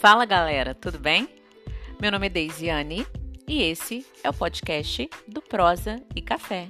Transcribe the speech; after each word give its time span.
Fala 0.00 0.24
galera, 0.24 0.76
tudo 0.76 0.96
bem? 0.96 1.28
Meu 2.00 2.12
nome 2.12 2.26
é 2.26 2.30
Deisiane 2.30 3.04
e 3.48 3.64
esse 3.64 4.06
é 4.22 4.30
o 4.30 4.32
podcast 4.32 5.10
do 5.26 5.42
Prosa 5.42 6.00
e 6.14 6.22
Café. 6.22 6.68